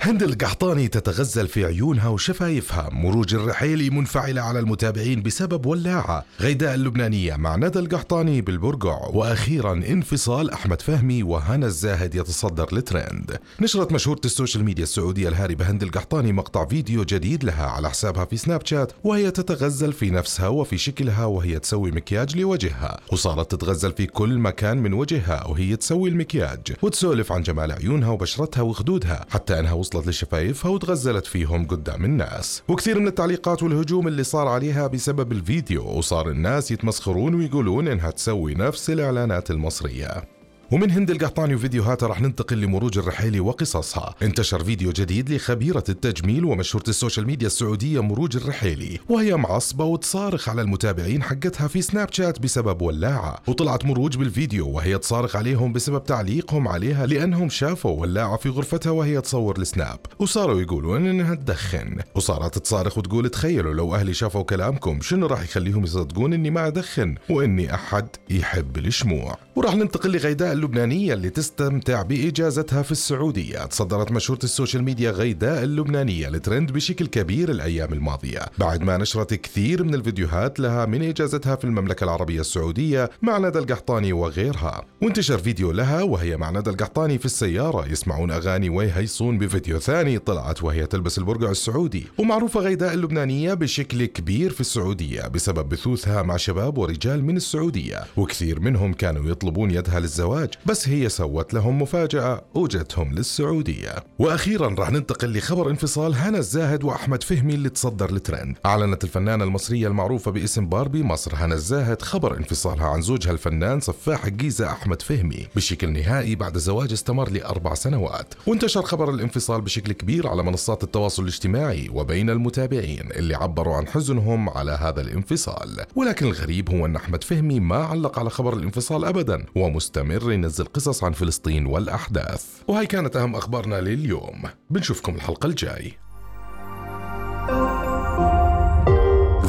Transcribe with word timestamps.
هند 0.00 0.22
القحطاني 0.22 0.88
تتغزل 0.88 1.48
في 1.48 1.64
عيونها 1.64 2.08
وشفايفها. 2.08 2.88
مروج 2.92 3.34
الرحيلي 3.34 3.90
منفعلة 3.90 4.40
على 4.40 4.58
المتابعين 4.58 5.22
بسبب 5.22 5.66
ولاعة 5.66 6.24
غيداء 6.40 6.74
اللبنانية 6.74 7.36
مع 7.36 7.56
ندى 7.56 7.78
القحطاني 7.78 8.40
بالبرقع. 8.40 9.08
وأخيرا 9.12 9.72
انفصال 9.72 10.50
أحمد 10.50 10.82
فهمي 10.82 11.22
وهنا 11.22 11.66
الزاهد 11.66 12.14
يتصدر 12.14 12.68
الترند 12.72 13.38
نشرت 13.60 13.92
مشهورة 13.92 14.20
ال 14.24 14.30
social 14.30 14.64
media 14.64 14.82
السعودية 14.82 15.28
الهاربة 15.28 15.70
هند 15.70 15.82
القحطاني 15.82 16.32
مقطع 16.32 16.66
فيديو 16.66 17.04
جديد 17.04 17.44
لها 17.44 17.66
على 17.66 17.90
حسابها 17.90 18.24
في 18.24 18.36
سناب 18.36 18.66
شات 18.66 18.92
وهي 19.04 19.30
تتغزل 19.30 19.92
في 19.92 20.10
نفسها 20.10 20.48
وفي 20.48 20.78
شكلها 20.78 21.24
وهي 21.24 21.58
تسوي 21.58 21.90
مكياج 21.90 22.36
لوجهها. 22.36 23.00
وصارت 23.12 23.50
تتغزل 23.50 23.92
في 23.92 24.06
كل 24.06 24.38
مكان 24.38 24.78
من 24.78 24.92
وجهها 24.92 25.46
وهي 25.46 25.76
تسوي 25.76 26.08
المكياج 26.10 26.60
وتسولف 26.82 27.32
عن 27.32 27.42
جمال 27.42 27.72
عيونها 27.72 28.08
وبشرتها 28.08 28.62
وخدودها 28.62 29.26
حتى 29.30 29.60
أنها 29.60 29.72
وصلت 29.88 30.06
لشفايفها 30.06 30.70
وتغزلت 30.70 31.26
فيهم 31.26 31.66
قدام 31.66 32.04
الناس. 32.04 32.62
وكثير 32.68 32.98
من 32.98 33.06
التعليقات 33.06 33.62
والهجوم 33.62 34.08
اللي 34.08 34.22
صار 34.22 34.48
عليها 34.48 34.86
بسبب 34.86 35.32
الفيديو 35.32 35.84
وصار 35.84 36.30
الناس 36.30 36.70
يتمسخرون 36.70 37.34
ويقولون 37.34 37.88
إنها 37.88 38.10
تسوي 38.10 38.54
نفس 38.54 38.90
الإعلانات 38.90 39.50
المصرية. 39.50 40.37
ومن 40.70 40.90
هند 40.90 41.10
القحطاني 41.10 41.54
وفيديوهاتها 41.54 42.06
رح 42.06 42.20
ننتقل 42.20 42.60
لمروج 42.60 42.98
الرحيلي 42.98 43.40
وقصصها. 43.40 44.14
انتشر 44.22 44.64
فيديو 44.64 44.92
جديد 44.92 45.30
لخبيرة 45.30 45.84
التجميل 45.88 46.44
ومشهورة 46.44 46.84
ال 46.88 46.93
social 46.93 47.26
media 47.26 47.46
السعودية 47.46 48.02
مروج 48.02 48.36
الرحيلي 48.36 48.98
وهي 49.08 49.36
معصبة 49.36 49.84
وتصارخ 49.84 50.48
على 50.48 50.62
المتابعين 50.62 51.22
حقتها 51.22 51.68
في 51.68 51.82
سناب 51.82 52.12
شات 52.12 52.40
بسبب 52.40 52.82
ولاعة. 52.82 53.38
وطلعت 53.46 53.84
مروج 53.84 54.16
بالفيديو 54.16 54.68
وهي 54.68 54.98
تصارخ 54.98 55.36
عليهم 55.36 55.72
بسبب 55.72 56.04
تعليقهم 56.04 56.68
عليها 56.68 57.06
لأنهم 57.06 57.48
شافوا 57.48 58.00
ولاعة 58.00 58.36
في 58.36 58.48
غرفتها 58.48 58.90
وهي 58.90 59.20
تصور 59.20 59.58
السناب. 59.58 59.98
وصاروا 60.18 60.60
يقولون 60.60 61.06
إنها 61.06 61.34
تدخن. 61.34 61.96
وصارت 62.14 62.58
تصارخ 62.58 62.98
وتقول 62.98 63.28
تخيلوا 63.28 63.74
لو 63.74 63.94
أهلي 63.94 64.14
شافوا 64.14 64.42
كلامكم 64.42 65.00
شنو 65.00 65.26
راح 65.26 65.42
يخليهم 65.42 65.84
يصدقون 65.84 66.32
إني 66.32 66.50
ما 66.50 66.66
أدخن؟ 66.66 67.14
وإني 67.30 67.74
أحد 67.74 68.08
يحب 68.30 68.78
الشموع. 68.78 69.38
وراح 69.56 69.74
ننتقل 69.74 70.12
لغيداء 70.12 70.57
اللبنانية 70.58 71.14
اللي 71.14 71.30
تستمتع 71.30 72.02
بإجازتها 72.02 72.82
في 72.82 72.92
السعودية. 72.92 73.58
تصدرت 73.64 74.12
مشهورة 74.12 74.38
ال 74.44 74.49
social 74.49 74.82
media 74.82 75.10
غيداء 75.10 75.64
اللبنانية 75.64 76.28
الترند 76.28 76.72
بشكل 76.72 77.06
كبير 77.06 77.50
الأيام 77.50 77.92
الماضية. 77.92 78.40
بعد 78.58 78.82
ما 78.82 78.96
نشرت 78.96 79.34
كثير 79.34 79.84
من 79.84 79.94
الفيديوهات 79.94 80.60
لها 80.60 80.86
من 80.86 81.02
إجازتها 81.02 81.56
في 81.56 81.64
المملكة 81.64 82.04
العربية 82.04 82.40
السعودية 82.40 83.10
مع 83.22 83.38
ندى 83.38 83.58
القحطاني 83.58 84.12
وغيرها. 84.12 84.84
وانتشر 85.02 85.38
فيديو 85.38 85.72
لها 85.72 86.02
وهي 86.02 86.36
مع 86.36 86.50
ندى 86.50 86.70
القحطاني 86.70 87.18
في 87.18 87.24
السيارة 87.24 87.88
يسمعون 87.88 88.30
أغاني 88.30 88.68
ويهيصون 88.68 89.38
بفيديو 89.38 89.78
ثاني 89.78 90.18
طلعت 90.18 90.62
وهي 90.62 90.86
تلبس 90.86 91.18
البرقع 91.18 91.50
السعودي. 91.50 92.06
ومعروفة 92.18 92.60
غيداء 92.60 92.94
اللبنانية 92.94 93.54
بشكل 93.54 94.04
كبير 94.04 94.50
في 94.50 94.60
السعودية 94.60 95.22
بسبب 95.28 95.68
بثوثها 95.68 96.22
مع 96.22 96.36
شباب 96.36 96.78
ورجال 96.78 97.24
من 97.24 97.36
السعودية 97.36 98.04
وكثير 98.16 98.60
منهم 98.60 98.92
كانوا 98.92 99.30
يطلبون 99.30 99.70
يدها 99.70 100.00
للزواج. 100.00 100.47
بس 100.66 100.88
هي 100.88 101.08
سوت 101.08 101.54
لهم 101.54 101.82
مفاجأة 101.82 102.44
وجتهم 102.54 103.12
للسعودية. 103.14 103.94
وأخيرا 104.18 104.74
راح 104.78 104.90
ننتقل 104.90 105.38
لخبر 105.38 105.70
انفصال 105.70 106.14
هنا 106.14 106.38
الزاهد 106.38 106.84
وأحمد 106.84 107.22
فهمي 107.22 107.54
اللي 107.54 107.68
تصدر 107.68 108.10
الترند 108.10 108.56
أعلنت 108.66 109.04
الفنانة 109.04 109.44
المصرية 109.44 109.88
المعروفة 109.88 110.30
باسم 110.30 110.66
باربي 110.66 111.02
مصر 111.02 111.34
هنا 111.34 111.54
الزاهد 111.54 112.02
خبر 112.02 112.36
انفصالها 112.36 112.86
عن 112.86 113.02
زوجها 113.02 113.32
الفنان 113.32 113.80
سفاح 113.80 114.24
الجيزة 114.24 114.70
أحمد 114.72 115.02
فهمي 115.02 115.46
بشكل 115.56 115.92
نهائي 115.92 116.34
بعد 116.34 116.58
زواج 116.58 116.92
استمر 116.92 117.30
لأربع 117.30 117.74
سنوات. 117.74 118.34
وانتشر 118.46 118.82
خبر 118.82 119.10
الانفصال 119.10 119.60
بشكل 119.60 119.92
كبير 119.92 120.28
على 120.28 120.42
منصات 120.42 120.84
التواصل 120.84 121.22
الاجتماعي 121.22 121.88
وبين 121.92 122.30
المتابعين 122.30 123.08
اللي 123.16 123.34
عبروا 123.34 123.76
عن 123.76 123.86
حزنهم 123.86 124.48
على 124.48 124.72
هذا 124.72 125.00
الانفصال. 125.00 125.84
ولكن 125.96 126.26
الغريب 126.26 126.70
هو 126.70 126.86
أن 126.86 126.96
أحمد 126.96 127.24
فهمي 127.24 127.60
ما 127.60 127.76
علق 127.76 128.18
على 128.18 128.30
خبر 128.30 128.52
الانفصال 128.56 129.04
أبدا 129.04 129.44
ومستمر 129.54 130.32
ينزل 130.44 130.64
قصص 130.64 131.04
عن 131.04 131.12
فلسطين 131.12 131.66
والأحداث. 131.66 132.44
وهي 132.68 132.86
كانت 132.86 133.16
أهم 133.16 133.36
أخبارنا 133.36 133.80
لليوم. 133.80 134.42
بنشوفكم 134.70 135.14
الحلقة 135.14 135.46
الجاي. 135.46 135.92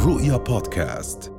رؤيا 0.05 0.37
بودكاست. 0.37 1.38